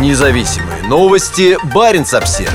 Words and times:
Независимые 0.00 0.82
новости. 0.88 1.56
Барин 1.72 2.04
обсерва 2.12 2.50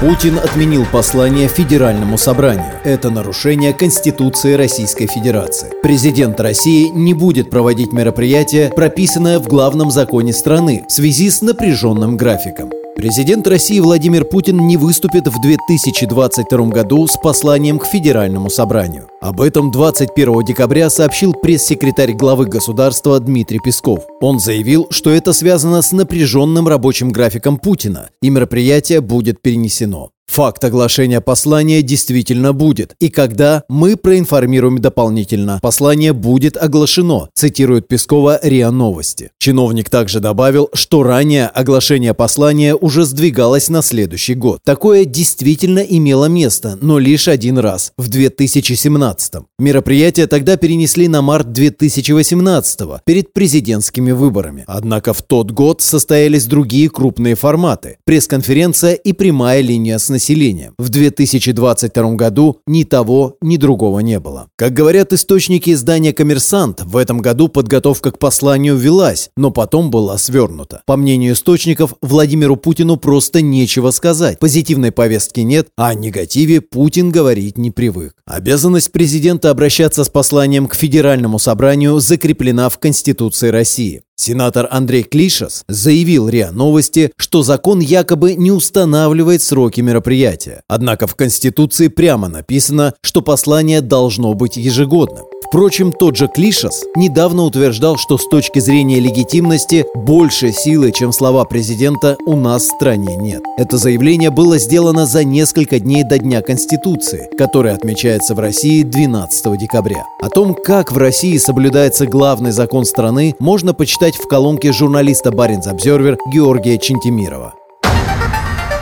Путин 0.00 0.38
отменил 0.38 0.84
послание 0.84 1.46
Федеральному 1.46 2.18
собранию. 2.18 2.72
Это 2.82 3.10
нарушение 3.10 3.72
Конституции 3.72 4.54
Российской 4.54 5.06
Федерации. 5.06 5.68
Президент 5.80 6.40
России 6.40 6.88
не 6.88 7.14
будет 7.14 7.50
проводить 7.50 7.92
мероприятие, 7.92 8.70
прописанное 8.70 9.38
в 9.38 9.46
главном 9.46 9.92
законе 9.92 10.32
страны 10.32 10.84
в 10.88 10.92
связи 10.92 11.30
с 11.30 11.40
напряженным 11.40 12.16
графиком. 12.16 12.70
Президент 12.96 13.46
России 13.46 13.78
Владимир 13.78 14.24
Путин 14.24 14.66
не 14.66 14.76
выступит 14.76 15.28
в 15.28 15.40
2022 15.40 16.66
году 16.66 17.06
с 17.06 17.16
посланием 17.16 17.78
к 17.78 17.86
Федеральному 17.86 18.50
собранию. 18.50 19.08
Об 19.24 19.40
этом 19.40 19.70
21 19.70 20.44
декабря 20.44 20.90
сообщил 20.90 21.32
пресс-секретарь 21.32 22.12
главы 22.12 22.44
государства 22.44 23.18
Дмитрий 23.18 23.58
Песков. 23.58 24.04
Он 24.20 24.38
заявил, 24.38 24.86
что 24.90 25.08
это 25.08 25.32
связано 25.32 25.80
с 25.80 25.92
напряженным 25.92 26.68
рабочим 26.68 27.10
графиком 27.10 27.56
Путина, 27.56 28.10
и 28.20 28.28
мероприятие 28.28 29.00
будет 29.00 29.40
перенесено. 29.40 30.10
Факт 30.26 30.64
оглашения 30.64 31.20
послания 31.20 31.82
действительно 31.82 32.52
будет. 32.52 32.96
И 32.98 33.08
когда 33.08 33.62
мы 33.68 33.96
проинформируем 33.96 34.78
дополнительно, 34.78 35.60
послание 35.62 36.12
будет 36.12 36.56
оглашено, 36.56 37.28
цитирует 37.34 37.86
Пескова 37.86 38.40
РИА 38.42 38.70
Новости. 38.70 39.30
Чиновник 39.38 39.90
также 39.90 40.20
добавил, 40.20 40.70
что 40.72 41.02
ранее 41.02 41.46
оглашение 41.46 42.14
послания 42.14 42.74
уже 42.74 43.04
сдвигалось 43.04 43.68
на 43.68 43.82
следующий 43.82 44.34
год. 44.34 44.60
Такое 44.64 45.04
действительно 45.04 45.80
имело 45.80 46.24
место, 46.24 46.78
но 46.80 46.98
лишь 46.98 47.28
один 47.28 47.58
раз, 47.58 47.92
в 47.96 48.08
2017 48.08 49.13
-м. 49.20 49.46
Мероприятие 49.58 50.26
тогда 50.26 50.56
перенесли 50.56 51.08
на 51.08 51.22
март 51.22 51.52
2018 51.52 52.80
перед 53.04 53.32
президентскими 53.32 54.12
выборами. 54.12 54.64
Однако 54.66 55.12
в 55.12 55.22
тот 55.22 55.50
год 55.50 55.80
состоялись 55.82 56.46
другие 56.46 56.88
крупные 56.88 57.34
форматы– 57.34 57.98
пресс-конференция 58.04 58.94
и 58.94 59.12
прямая 59.12 59.60
линия 59.60 59.98
с 59.98 60.08
населением. 60.08 60.74
В 60.78 60.88
2022 60.88 62.14
году 62.14 62.58
ни 62.66 62.84
того, 62.84 63.36
ни 63.40 63.56
другого 63.56 64.00
не 64.00 64.20
было. 64.20 64.48
Как 64.56 64.72
говорят 64.72 65.12
источники 65.12 65.72
издания 65.72 66.12
«Коммерсант», 66.12 66.82
в 66.84 66.96
этом 66.96 67.18
году 67.18 67.48
подготовка 67.48 68.10
к 68.10 68.18
посланию 68.18 68.76
велась, 68.76 69.30
но 69.36 69.50
потом 69.50 69.90
была 69.90 70.18
свернута. 70.18 70.82
По 70.86 70.96
мнению 70.96 71.34
источников, 71.34 71.94
Владимиру 72.02 72.56
Путину 72.56 72.96
просто 72.96 73.42
нечего 73.42 73.90
сказать. 73.90 74.38
Позитивной 74.38 74.92
повестки 74.92 75.40
нет, 75.40 75.68
а 75.76 75.88
о 75.88 75.94
негативе 75.94 76.60
Путин 76.60 77.10
говорить 77.10 77.58
не 77.58 77.70
привык. 77.70 78.14
Обязанность 78.26 78.92
президента 78.92 79.03
обращаться 79.50 80.04
с 80.04 80.08
посланием 80.08 80.66
к 80.66 80.74
Федеральному 80.74 81.38
собранию 81.38 82.00
закреплена 82.00 82.68
в 82.68 82.78
Конституции 82.78 83.48
России. 83.48 84.02
Сенатор 84.16 84.68
Андрей 84.70 85.02
Клишас 85.02 85.64
заявил 85.68 86.28
РИА 86.28 86.52
Новости, 86.52 87.10
что 87.16 87.42
закон 87.42 87.80
якобы 87.80 88.34
не 88.34 88.52
устанавливает 88.52 89.42
сроки 89.42 89.80
мероприятия. 89.80 90.62
Однако 90.68 91.06
в 91.06 91.16
Конституции 91.16 91.88
прямо 91.88 92.28
написано, 92.28 92.94
что 93.02 93.22
послание 93.22 93.80
должно 93.80 94.34
быть 94.34 94.56
ежегодным. 94.56 95.26
Впрочем, 95.54 95.92
тот 95.92 96.16
же 96.16 96.26
Клишас 96.26 96.82
недавно 96.96 97.44
утверждал, 97.44 97.96
что 97.96 98.18
с 98.18 98.26
точки 98.26 98.58
зрения 98.58 98.98
легитимности 98.98 99.86
больше 99.94 100.50
силы, 100.50 100.90
чем 100.90 101.12
слова 101.12 101.44
президента, 101.44 102.16
у 102.26 102.34
нас 102.34 102.64
в 102.64 102.74
стране 102.74 103.14
нет. 103.14 103.40
Это 103.56 103.78
заявление 103.78 104.30
было 104.30 104.58
сделано 104.58 105.06
за 105.06 105.22
несколько 105.22 105.78
дней 105.78 106.02
до 106.02 106.18
Дня 106.18 106.42
Конституции, 106.42 107.30
который 107.38 107.72
отмечается 107.72 108.34
в 108.34 108.40
России 108.40 108.82
12 108.82 109.56
декабря. 109.56 110.04
О 110.20 110.28
том, 110.28 110.56
как 110.56 110.90
в 110.90 110.98
России 110.98 111.36
соблюдается 111.38 112.06
главный 112.06 112.50
закон 112.50 112.84
страны, 112.84 113.36
можно 113.38 113.74
почитать 113.74 114.16
в 114.16 114.26
колонке 114.26 114.72
журналиста 114.72 115.30
Баринс 115.30 115.68
Обзервер 115.68 116.18
Георгия 116.32 116.78
Чентимирова. 116.78 117.54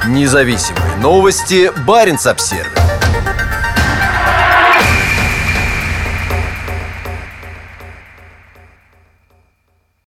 Независимые 0.08 0.96
новости. 1.02 1.70
Баринс 1.86 2.26
Обсервер. 2.26 2.81